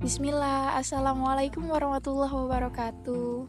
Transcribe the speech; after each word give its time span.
Bismillah, 0.00 0.80
Assalamualaikum 0.80 1.68
warahmatullahi 1.68 2.32
wabarakatuh. 2.32 3.44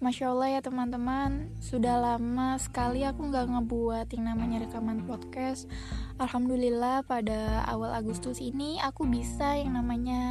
Masya 0.00 0.32
Allah 0.32 0.56
ya 0.56 0.60
teman-teman. 0.64 1.52
Sudah 1.60 2.00
lama 2.00 2.56
sekali 2.56 3.04
aku 3.04 3.28
nggak 3.28 3.44
ngebuat 3.44 4.08
yang 4.16 4.32
namanya 4.32 4.64
rekaman 4.64 5.04
podcast. 5.04 5.68
Alhamdulillah 6.16 7.04
pada 7.04 7.68
awal 7.68 7.92
Agustus 7.92 8.40
ini 8.40 8.80
aku 8.80 9.04
bisa 9.04 9.60
yang 9.60 9.76
namanya 9.76 10.24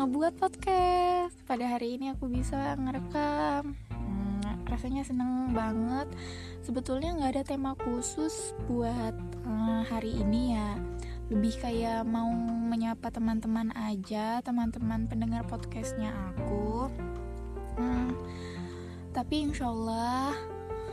ngebuat 0.00 0.40
podcast. 0.40 1.36
Pada 1.44 1.76
hari 1.76 2.00
ini 2.00 2.16
aku 2.16 2.24
bisa 2.32 2.80
ngerekam. 2.80 3.76
Hmm, 3.92 4.64
Rasanya 4.64 5.04
seneng 5.04 5.52
banget. 5.52 6.08
Sebetulnya 6.64 7.12
nggak 7.12 7.32
ada 7.36 7.44
tema 7.44 7.76
khusus 7.76 8.56
buat 8.72 9.12
uh, 9.44 9.84
hari 9.84 10.16
ini 10.16 10.56
ya 10.56 10.80
lebih 11.32 11.56
kayak 11.56 12.04
mau 12.04 12.28
menyapa 12.68 13.08
teman-teman 13.08 13.72
aja 13.72 14.44
teman-teman 14.44 15.08
pendengar 15.08 15.40
podcastnya 15.48 16.12
aku. 16.12 16.92
Hmm, 17.80 18.12
tapi 19.16 19.48
insya 19.48 19.72
Allah 19.72 20.36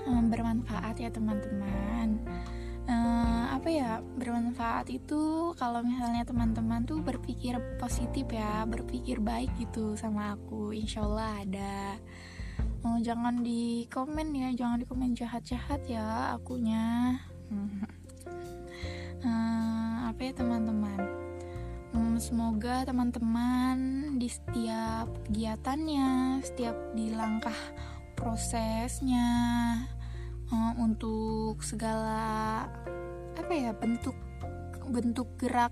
hmm, 0.07 0.31
bermanfaat 0.31 0.95
ya 1.03 1.11
teman-teman. 1.11 2.23
Hmm, 2.87 3.43
apa 3.53 3.67
ya 3.70 3.91
bermanfaat 4.17 4.89
itu 4.89 5.53
kalau 5.59 5.83
misalnya 5.83 6.25
teman-teman 6.25 6.84
tuh 6.87 7.03
berpikir 7.03 7.59
positif 7.77 8.25
ya 8.31 8.63
berpikir 8.63 9.20
baik 9.20 9.51
gitu 9.59 9.99
sama 9.99 10.39
aku. 10.39 10.71
Insya 10.71 11.03
Allah 11.03 11.43
ada. 11.43 11.75
Oh, 12.81 12.98
jangan 12.98 13.45
di 13.45 13.85
komen 13.93 14.34
ya 14.34 14.49
jangan 14.57 14.81
di 14.81 14.87
komen 14.87 15.13
jahat-jahat 15.13 15.85
ya 15.85 16.34
akunya. 16.34 17.20
Hmm. 17.51 18.00
Apa 20.11 20.27
ya 20.27 20.33
teman-teman. 20.35 20.99
Hmm, 21.95 22.20
semoga 22.20 22.83
teman-teman 22.83 23.79
di 24.20 24.27
setiap 24.27 25.07
kegiatannya 25.27 26.40
setiap 26.43 26.76
di 26.95 27.12
langkah 27.15 27.55
prosesnya 28.15 29.27
hmm, 30.51 30.79
untuk 30.84 31.63
segala 31.63 32.63
apa 33.35 33.51
ya 33.51 33.71
bentuk 33.76 34.15
bentuk 34.91 35.32
gerak 35.39 35.71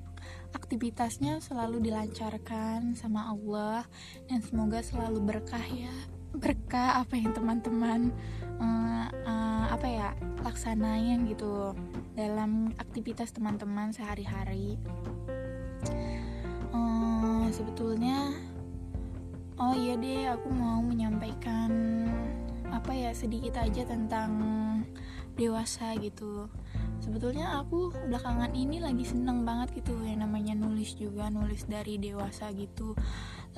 aktivitasnya 0.55 1.43
selalu 1.43 1.91
dilancarkan 1.91 2.95
sama 2.95 3.31
Allah 3.31 3.83
dan 4.31 4.39
semoga 4.39 4.79
selalu 4.79 5.23
berkah 5.23 5.67
ya 5.71 5.91
berkah 6.33 7.01
apa 7.01 7.17
yang 7.17 7.33
teman-teman 7.33 8.13
uh, 8.61 9.07
uh, 9.25 9.65
apa 9.73 9.87
ya 9.87 10.09
laksanain 10.45 11.25
gitu 11.27 11.73
dalam 12.13 12.73
aktivitas 12.77 13.33
teman-teman 13.33 13.91
sehari-hari? 13.91 14.77
Uh, 16.69 17.49
sebetulnya 17.49 18.33
oh 19.59 19.75
iya 19.75 19.97
deh 19.99 20.31
aku 20.31 20.47
mau 20.53 20.79
menyampaikan 20.79 21.71
apa 22.69 22.93
ya 22.93 23.11
sedikit 23.11 23.59
aja 23.59 23.83
tentang 23.83 24.31
dewasa 25.35 25.95
gitu 25.99 26.47
sebetulnya 26.99 27.59
aku 27.63 27.91
belakangan 28.07 28.51
ini 28.53 28.83
lagi 28.83 29.03
seneng 29.07 29.47
banget 29.47 29.83
gitu 29.83 29.97
yang 30.03 30.23
namanya 30.23 30.53
nulis 30.55 30.95
juga 30.95 31.31
nulis 31.31 31.65
dari 31.65 31.97
dewasa 31.97 32.51
gitu. 32.53 32.93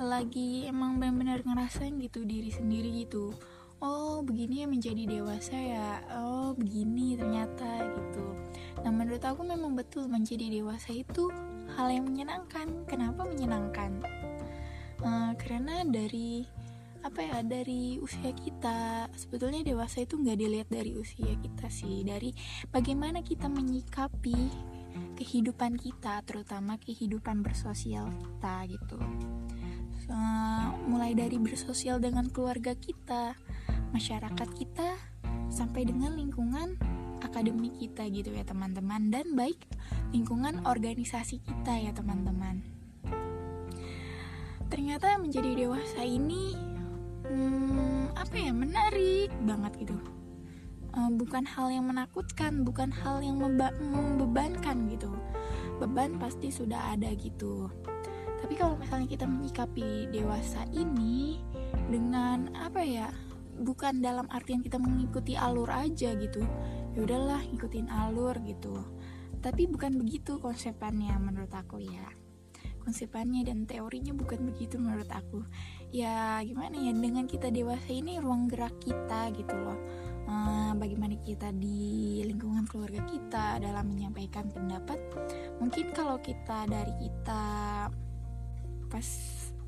Lagi 0.00 0.66
emang 0.66 0.96
benar-benar 0.96 1.44
ngerasain 1.44 1.98
gitu 2.00 2.24
diri 2.24 2.48
sendiri 2.48 3.04
gitu. 3.06 3.34
Oh 3.82 4.22
begini 4.22 4.62
ya 4.62 4.66
menjadi 4.70 5.02
dewasa 5.04 5.58
ya. 5.58 6.00
Oh 6.22 6.54
begini 6.54 7.18
ternyata 7.18 7.82
gitu. 7.82 8.26
Nah 8.86 8.90
menurut 8.94 9.22
aku 9.26 9.42
memang 9.42 9.74
betul 9.74 10.06
menjadi 10.06 10.48
dewasa 10.48 10.94
itu 10.94 11.28
hal 11.74 11.90
yang 11.90 12.06
menyenangkan. 12.06 12.86
Kenapa 12.86 13.26
menyenangkan? 13.26 14.02
Uh, 15.02 15.34
karena 15.34 15.82
dari 15.82 16.46
apa 17.02 17.20
ya 17.22 17.38
dari 17.42 17.98
usia 17.98 18.30
kita. 18.32 19.10
Sebetulnya 19.14 19.66
dewasa 19.66 20.02
itu 20.02 20.18
nggak 20.18 20.38
dilihat 20.38 20.68
dari 20.70 20.94
usia 20.94 21.34
kita 21.38 21.66
sih 21.68 22.06
dari 22.06 22.30
bagaimana 22.70 23.20
kita 23.22 23.50
menyikapi 23.50 24.50
kehidupan 25.18 25.78
kita 25.78 26.22
terutama 26.26 26.78
kehidupan 26.78 27.42
bersosial 27.42 28.10
kita 28.10 28.54
gitu. 28.70 28.98
Uh, 30.12 30.74
mulai 30.90 31.14
dari 31.14 31.38
bersosial 31.38 32.02
dengan 32.02 32.26
keluarga 32.28 32.74
kita 32.74 33.38
masyarakat 33.94 34.48
kita 34.58 34.98
sampai 35.48 35.86
dengan 35.86 36.12
lingkungan 36.18 36.74
akademik 37.22 37.78
kita 37.78 38.08
gitu 38.10 38.34
ya 38.34 38.42
teman-teman. 38.42 39.10
Dan 39.14 39.38
baik 39.38 39.62
lingkungan 40.10 40.66
organisasi 40.66 41.40
kita 41.40 41.78
ya 41.78 41.94
teman-teman. 41.94 42.62
Ternyata 44.72 45.20
menjadi 45.20 45.52
dewasa 45.52 46.00
ini 46.00 46.51
menarik 49.22 49.46
banget 49.46 49.72
gitu. 49.86 49.96
Uh, 50.92 51.08
bukan 51.14 51.46
hal 51.46 51.72
yang 51.72 51.86
menakutkan 51.88 52.66
bukan 52.66 52.90
hal 52.90 53.22
yang 53.22 53.38
membebankan 53.38 54.90
gitu. 54.90 55.14
Beban 55.78 56.18
pasti 56.18 56.50
sudah 56.50 56.92
ada 56.92 57.14
gitu. 57.14 57.70
Tapi 58.42 58.58
kalau 58.58 58.74
misalnya 58.74 59.06
kita 59.06 59.24
menyikapi 59.30 60.10
dewasa 60.10 60.66
ini 60.74 61.38
dengan 61.86 62.50
apa 62.58 62.82
ya 62.82 63.08
bukan 63.62 64.02
dalam 64.02 64.26
artian 64.34 64.58
kita 64.58 64.82
mengikuti 64.82 65.38
alur 65.38 65.70
aja 65.70 66.16
gitu 66.18 66.42
ya 66.92 66.98
udahlah 66.98 67.40
ngikutin 67.46 67.86
alur 67.86 68.34
gitu. 68.42 68.74
Tapi 69.38 69.70
bukan 69.70 70.02
begitu 70.02 70.42
konsepannya 70.42 71.14
menurut 71.22 71.54
aku 71.54 71.78
ya. 71.78 72.10
Konsepannya 72.82 73.46
dan 73.46 73.70
teorinya 73.70 74.10
bukan 74.10 74.50
begitu 74.50 74.74
menurut 74.82 75.06
aku 75.14 75.46
ya 75.92 76.40
gimana 76.40 76.72
ya 76.80 76.90
dengan 76.96 77.28
kita 77.28 77.52
dewasa 77.52 77.92
ini 77.92 78.16
ruang 78.16 78.48
gerak 78.48 78.72
kita 78.80 79.28
gitu 79.36 79.52
loh. 79.52 79.76
Uh, 80.22 80.72
bagaimana 80.80 81.18
kita 81.20 81.52
di 81.52 82.22
lingkungan 82.24 82.64
keluarga 82.64 83.04
kita 83.04 83.60
dalam 83.60 83.92
menyampaikan 83.92 84.48
pendapat. 84.48 84.96
Mungkin 85.60 85.92
kalau 85.92 86.16
kita 86.24 86.64
dari 86.64 86.94
kita 86.96 87.42
pas 88.88 89.08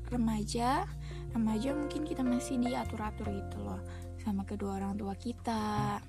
remaja 0.09 0.85
remaja 1.33 1.73
mungkin 1.73 2.05
kita 2.05 2.21
masih 2.21 2.61
diatur-atur 2.61 3.25
gitu 3.33 3.57
loh 3.61 3.81
sama 4.21 4.41
kedua 4.47 4.81
orang 4.81 4.97
tua 4.97 5.13
kita. 5.13 6.01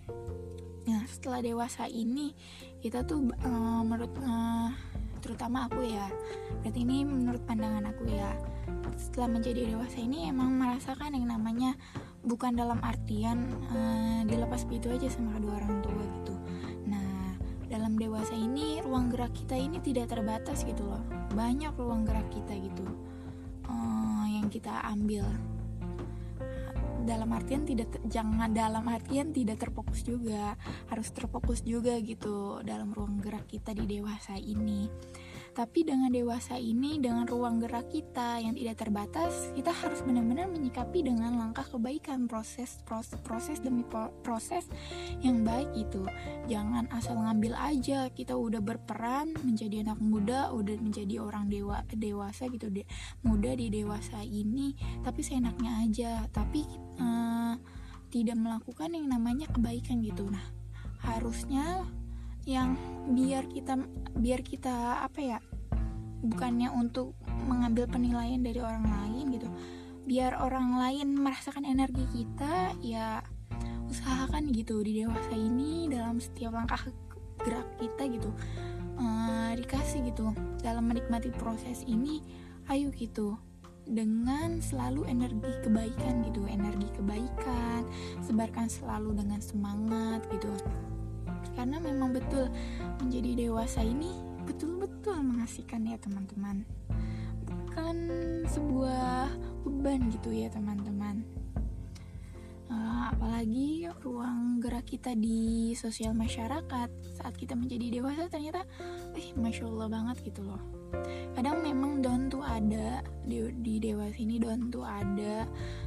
Nah 0.87 1.03
setelah 1.11 1.43
dewasa 1.43 1.91
ini 1.91 2.33
kita 2.81 3.05
tuh 3.05 3.29
uh, 3.45 3.83
menurut 3.83 4.15
uh, 4.23 4.71
terutama 5.27 5.67
aku 5.67 5.83
ya. 5.83 6.07
Berarti 6.63 6.87
ini 6.87 7.03
menurut 7.03 7.43
pandangan 7.43 7.91
aku 7.91 8.07
ya. 8.07 8.31
Setelah 8.95 9.37
menjadi 9.37 9.75
dewasa 9.75 9.99
ini 9.99 10.31
emang 10.31 10.55
merasakan 10.55 11.19
yang 11.19 11.27
namanya 11.27 11.75
bukan 12.23 12.55
dalam 12.55 12.79
artian 12.81 13.51
uh, 13.75 14.23
dilepas 14.25 14.63
begitu 14.71 14.95
aja 14.95 15.11
sama 15.11 15.35
kedua 15.37 15.59
orang 15.59 15.83
tua 15.83 16.03
gitu. 16.23 16.35
Nah 16.87 17.35
dalam 17.67 17.99
dewasa 17.99 18.33
ini 18.39 18.79
ruang 18.81 19.11
gerak 19.11 19.35
kita 19.35 19.59
ini 19.59 19.83
tidak 19.83 20.15
terbatas 20.15 20.63
gitu 20.63 20.87
loh. 20.87 21.03
Banyak 21.35 21.75
ruang 21.75 22.07
gerak 22.07 22.31
kita 22.31 22.55
gitu 22.55 22.87
uh, 23.69 24.27
yang 24.31 24.47
kita 24.49 24.73
ambil 24.87 25.27
dalam 27.07 27.31
artian 27.31 27.63
tidak 27.63 28.03
jangan 28.11 28.51
dalam 28.51 28.83
artian 28.91 29.31
tidak 29.31 29.63
terfokus 29.63 30.03
juga 30.03 30.59
harus 30.91 31.09
terfokus 31.15 31.63
juga 31.63 31.95
gitu 32.03 32.61
dalam 32.67 32.91
ruang 32.91 33.23
gerak 33.23 33.47
kita 33.47 33.73
di 33.73 33.87
dewasa 33.87 34.35
ini 34.35 34.91
tapi 35.57 35.89
dengan 35.89 36.13
dewasa 36.13 36.61
ini, 36.61 37.01
dengan 37.01 37.25
ruang 37.25 37.65
gerak 37.65 37.89
kita 37.89 38.45
yang 38.45 38.53
tidak 38.53 38.77
terbatas, 38.77 39.49
kita 39.57 39.73
harus 39.73 40.05
benar-benar 40.05 40.53
menyikapi 40.53 41.01
dengan 41.01 41.41
langkah 41.41 41.65
kebaikan 41.65 42.29
proses 42.29 42.85
proses, 42.85 43.17
proses 43.25 43.65
demi 43.65 43.81
proses 44.21 44.69
yang 45.25 45.49
baik 45.49 45.73
itu. 45.73 46.05
Jangan 46.45 46.93
asal 46.93 47.17
ngambil 47.17 47.57
aja. 47.57 48.13
Kita 48.13 48.37
udah 48.37 48.61
berperan 48.61 49.33
menjadi 49.41 49.81
anak 49.81 49.97
muda, 49.97 50.53
udah 50.53 50.77
menjadi 50.77 51.25
orang 51.25 51.49
dewa 51.49 51.81
dewasa 51.89 52.53
gitu, 52.53 52.69
de, 52.69 52.85
muda 53.25 53.57
di 53.57 53.73
dewasa 53.73 54.21
ini, 54.21 54.77
tapi 55.01 55.25
seenaknya 55.25 55.73
aja. 55.81 56.13
Tapi 56.37 56.69
uh, 57.01 57.57
tidak 58.13 58.37
melakukan 58.37 58.93
yang 58.93 59.09
namanya 59.09 59.49
kebaikan 59.49 60.05
gitu. 60.05 60.29
Nah, 60.29 60.53
harusnya 61.01 61.89
yang 62.47 62.79
biar 63.11 63.51
kita 63.51 63.75
biar 64.17 64.41
kita 64.41 65.03
apa 65.03 65.21
ya 65.21 65.39
bukannya 66.23 66.73
untuk 66.73 67.13
mengambil 67.45 67.91
penilaian 67.91 68.41
dari 68.41 68.63
orang 68.63 68.87
lain 68.87 69.35
gitu. 69.35 69.49
Biar 70.07 70.39
orang 70.39 70.79
lain 70.79 71.19
merasakan 71.19 71.67
energi 71.67 72.07
kita 72.15 72.79
ya 72.79 73.21
usahakan 73.91 74.51
gitu 74.55 74.83
di 74.83 75.03
dewasa 75.03 75.35
ini 75.35 75.91
dalam 75.91 76.19
setiap 76.23 76.55
langkah 76.55 76.87
gerak 77.43 77.67
kita 77.79 78.03
gitu 78.11 78.31
uh, 78.99 79.53
dikasih 79.55 80.03
gitu 80.11 80.35
dalam 80.61 80.91
menikmati 80.91 81.31
proses 81.37 81.87
ini 81.87 82.23
ayo 82.73 82.91
gitu 82.91 83.39
dengan 83.87 84.59
selalu 84.59 85.07
energi 85.07 85.47
kebaikan 85.63 86.27
gitu 86.27 86.43
energi 86.51 86.91
kebaikan 86.99 87.87
sebarkan 88.27 88.67
selalu 88.67 89.15
dengan 89.23 89.39
semangat 89.39 90.27
gitu 90.35 90.51
karena 91.57 91.81
memang 91.81 92.13
betul 92.13 92.53
menjadi 93.01 93.49
dewasa 93.49 93.81
ini 93.81 94.13
betul-betul 94.47 95.19
mengasihkan 95.25 95.83
ya 95.89 95.99
teman-teman. 95.99 96.63
Bukan 97.49 97.97
sebuah 98.47 99.33
beban 99.67 100.13
gitu 100.15 100.31
ya 100.31 100.53
teman-teman. 100.53 101.25
Uh, 102.67 103.15
apalagi 103.15 103.87
ruang 104.03 104.59
gerak 104.59 104.91
kita 104.91 105.15
di 105.15 105.71
sosial 105.79 106.19
masyarakat 106.19 106.91
saat 107.15 107.35
kita 107.39 107.55
menjadi 107.55 108.03
dewasa 108.03 108.27
ternyata 108.27 108.67
eh 109.15 109.31
masya 109.39 109.71
allah 109.71 109.87
banget 109.87 110.19
gitu 110.27 110.43
loh. 110.43 110.59
Kadang 111.35 111.63
memang 111.63 112.03
down 112.03 112.27
tuh 112.27 112.43
ada 112.43 113.07
di, 113.23 113.51
di 113.63 113.79
dewasa 113.79 114.19
ini 114.19 114.43
down 114.43 114.71
tuh 114.71 114.83
ada 114.83 115.47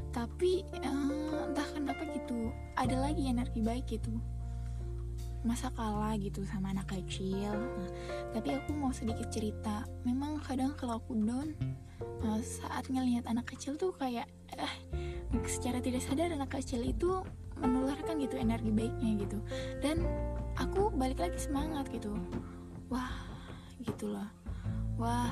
tapi 0.09 0.65
uh, 0.81 1.51
entah 1.51 1.67
kenapa 1.75 2.01
gitu 2.15 2.49
ada 2.73 2.95
lagi 2.97 3.29
energi 3.29 3.61
baik 3.61 3.85
gitu 3.85 4.17
masa 5.43 5.71
kalah 5.71 6.15
gitu 6.19 6.43
sama 6.43 6.75
anak 6.75 6.91
kecil. 6.91 7.55
Nah, 7.55 7.89
tapi 8.35 8.59
aku 8.59 8.75
mau 8.75 8.91
sedikit 8.91 9.27
cerita. 9.31 9.87
Memang 10.03 10.43
kadang 10.43 10.75
kalau 10.75 10.99
aku 10.99 11.15
down 11.15 11.55
uh, 12.27 12.39
saat 12.43 12.87
ngelihat 12.91 13.23
anak 13.27 13.47
kecil 13.55 13.79
tuh 13.79 13.95
kayak 13.95 14.27
eh, 14.55 14.75
secara 15.47 15.79
tidak 15.79 16.03
sadar 16.03 16.31
anak 16.35 16.51
kecil 16.51 16.83
itu 16.83 17.23
menularkan 17.59 18.19
gitu 18.19 18.35
energi 18.35 18.71
baiknya 18.71 19.23
gitu. 19.23 19.37
Dan 19.79 20.03
aku 20.59 20.91
balik 20.91 21.23
lagi 21.23 21.39
semangat 21.39 21.87
gitu. 21.91 22.11
Wah 22.91 23.11
gitu 23.83 24.11
loh. 24.11 24.27
Wah 24.99 25.31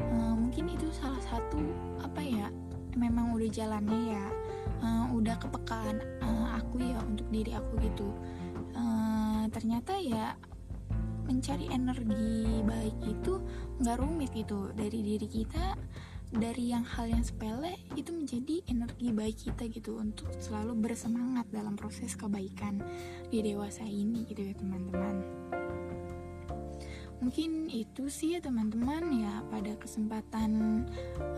uh, 0.00 0.34
mungkin 0.36 0.68
itu 0.72 0.88
salah 0.92 1.20
satu 1.24 1.60
apa 2.04 2.20
ya 2.20 2.48
memang 2.96 3.36
udah 3.36 3.48
jalannya 3.52 4.16
ya 4.16 4.24
uh, 4.84 5.04
udah 5.12 5.36
kepekaan 5.36 6.00
uh, 6.24 6.56
aku 6.56 6.80
ya 6.80 6.98
untuk 7.04 7.28
diri 7.28 7.52
aku 7.52 7.76
gitu 7.80 8.08
uh, 8.76 9.44
ternyata 9.48 9.96
ya 9.96 10.36
mencari 11.26 11.66
energi 11.74 12.62
baik 12.62 12.96
itu 13.02 13.42
nggak 13.82 13.98
rumit 13.98 14.30
gitu. 14.36 14.70
Dari 14.76 15.00
diri 15.02 15.26
kita 15.26 15.74
dari 16.26 16.74
yang 16.74 16.82
hal 16.82 17.06
yang 17.06 17.22
sepele 17.22 17.78
itu 17.94 18.10
menjadi 18.10 18.58
energi 18.66 19.08
baik 19.14 19.36
kita 19.46 19.70
gitu 19.70 20.02
untuk 20.02 20.26
selalu 20.42 20.74
bersemangat 20.74 21.46
dalam 21.54 21.78
proses 21.78 22.18
kebaikan 22.18 22.82
di 23.30 23.40
dewasa 23.46 23.86
ini 23.86 24.26
gitu 24.26 24.42
ya 24.42 24.54
teman-teman. 24.58 25.22
Mungkin 27.16 27.72
itu 27.72 28.12
sih 28.12 28.36
ya 28.36 28.40
teman-teman. 28.44 29.08
Ya 29.16 29.40
pada 29.48 29.72
kesempatan 29.80 30.84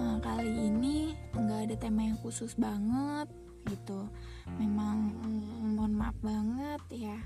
uh, 0.02 0.18
kali 0.18 0.50
ini 0.72 1.14
nggak 1.36 1.70
ada 1.70 1.76
tema 1.78 2.08
yang 2.08 2.18
khusus 2.18 2.58
banget 2.58 3.30
gitu. 3.68 4.08
Memang 4.56 5.12
mm, 5.12 5.76
mohon 5.76 5.94
maaf 5.94 6.16
banget 6.24 6.82
ya. 6.90 7.18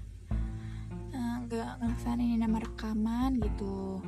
Eh, 1.12 1.36
nggak 1.48 1.68
uh, 1.68 1.76
ngelaksanain 1.80 2.40
nama 2.40 2.58
rekaman 2.60 3.38
gitu. 3.40 4.02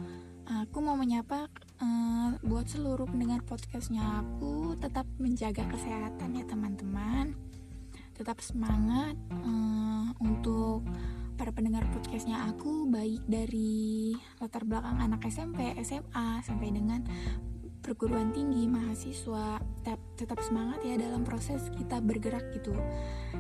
Aku 0.45 0.85
mau 0.85 0.93
menyapa 0.93 1.49
uh, 1.81 2.37
buat 2.45 2.69
seluruh 2.69 3.09
pendengar 3.09 3.41
podcastnya 3.49 4.05
aku 4.21 4.77
tetap 4.77 5.09
menjaga 5.17 5.65
kesehatan 5.73 6.37
ya 6.37 6.45
teman-teman. 6.45 7.33
Tetap 8.13 8.45
semangat 8.45 9.17
uh, 9.33 10.13
untuk 10.21 10.85
para 11.35 11.51
pendengar 11.51 11.83
podcastnya 11.91 12.47
aku 12.47 12.87
baik 12.87 13.25
dari 13.27 14.15
latar 14.39 14.63
belakang 14.63 15.03
anak 15.03 15.27
SMP, 15.27 15.75
SMA 15.83 16.45
sampai 16.45 16.69
dengan 16.71 17.03
perguruan 17.85 18.33
tinggi, 18.33 18.65
mahasiswa 18.65 19.61
tetap, 19.61 20.01
tetap 20.17 20.41
semangat 20.41 20.81
ya 20.81 20.97
dalam 20.97 21.21
proses 21.21 21.69
kita 21.77 22.01
bergerak 22.01 22.49
gitu. 22.57 22.73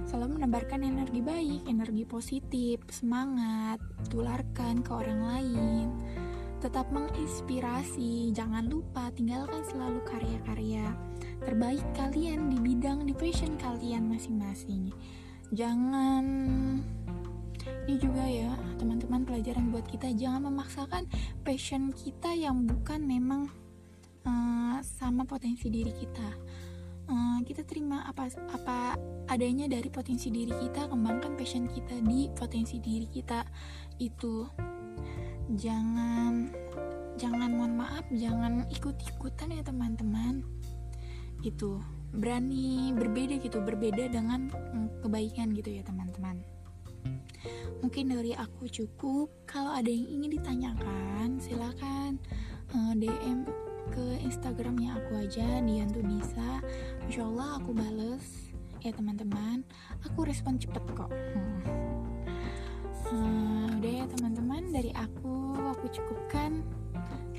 Selalu 0.04 0.36
menebarkan 0.36 0.84
energi 0.84 1.24
baik, 1.24 1.64
energi 1.64 2.04
positif, 2.04 2.84
semangat, 2.92 3.80
tularkan 4.12 4.84
ke 4.84 4.90
orang 4.92 5.20
lain. 5.24 5.88
Tetap 6.60 6.92
menginspirasi, 6.92 8.36
jangan 8.36 8.68
lupa 8.68 9.08
tinggalkan 9.16 9.64
selalu 9.64 10.04
karya-karya 10.04 10.92
terbaik 11.40 11.84
kalian 11.96 12.52
di 12.52 12.60
bidang 12.60 13.04
di 13.08 13.16
passion 13.16 13.56
kalian 13.60 14.08
masing-masing. 14.08 14.92
Jangan 15.52 16.24
ini 17.88 17.96
juga 17.96 18.24
ya 18.24 18.52
teman-teman 18.76 19.24
pelajaran 19.24 19.72
buat 19.72 19.88
kita 19.88 20.12
jangan 20.16 20.52
memaksakan 20.52 21.08
passion 21.44 21.92
kita 21.96 22.32
yang 22.36 22.68
bukan 22.68 23.04
memang 23.04 23.48
sama 25.14 25.30
potensi 25.30 25.70
diri 25.70 25.94
kita. 25.94 26.28
Uh, 27.06 27.38
kita 27.46 27.62
terima 27.62 28.02
apa 28.02 28.26
apa 28.50 28.98
adanya 29.30 29.70
dari 29.70 29.86
potensi 29.86 30.26
diri 30.26 30.50
kita 30.50 30.90
kembangkan 30.90 31.38
passion 31.38 31.70
kita 31.70 32.02
di 32.02 32.26
potensi 32.34 32.82
diri 32.82 33.06
kita 33.06 33.46
itu. 34.02 34.42
Jangan 35.54 36.50
jangan 37.14 37.50
mohon 37.54 37.78
maaf 37.78 38.02
jangan 38.10 38.66
ikut-ikutan 38.74 39.54
ya 39.54 39.62
teman-teman. 39.62 40.42
Itu 41.46 41.78
berani 42.10 42.90
berbeda 42.98 43.38
gitu 43.38 43.62
berbeda 43.62 44.10
dengan 44.10 44.50
mm, 44.50 45.06
kebaikan 45.06 45.54
gitu 45.54 45.78
ya 45.78 45.86
teman-teman. 45.86 46.42
Mungkin 47.86 48.10
dari 48.10 48.34
aku 48.34 48.66
cukup. 48.66 49.30
Kalau 49.46 49.70
ada 49.70 49.86
yang 49.86 50.10
ingin 50.10 50.42
ditanyakan 50.42 51.38
silakan 51.38 52.18
eh, 52.74 52.92
DM 52.98 53.63
ke 53.92 54.22
Instagramnya 54.24 54.96
aku 54.96 55.20
aja 55.20 55.60
Diantu 55.60 56.00
Nisa 56.00 56.62
Insya 57.04 57.28
Allah 57.28 57.60
aku 57.60 57.76
bales. 57.76 58.24
Ya 58.84 58.92
teman-teman 58.92 59.64
aku 60.04 60.28
respon 60.28 60.60
cepet 60.60 60.84
kok. 60.92 61.08
Hmm. 61.08 61.60
uh, 63.12 63.68
udah 63.80 63.92
ya 63.92 64.04
teman-teman 64.12 64.72
dari 64.72 64.92
aku 64.92 65.56
aku 65.72 65.88
cukupkan 65.88 66.60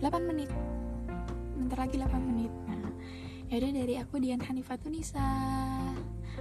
8 0.01 0.29
menit. 0.29 0.49
Bentar 1.57 1.85
lagi 1.85 1.97
8 2.01 2.13
menit. 2.17 2.53
Nah 2.65 2.89
yaudah 3.49 3.71
dari 3.73 3.93
aku 4.01 4.17
Dian 4.17 4.41
Hanifatunisa 4.41 5.25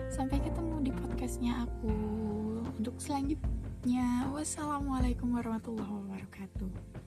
sampai 0.08 0.40
ketemu 0.40 0.88
di 0.88 0.92
podcastnya 0.92 1.64
aku 1.68 1.92
untuk 2.76 2.96
selanjutnya. 2.96 4.28
Wassalamualaikum 4.32 5.36
warahmatullahi 5.36 5.92
wabarakatuh 5.92 7.03